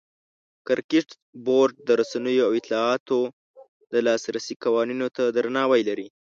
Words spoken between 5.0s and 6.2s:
ته درناوی لري.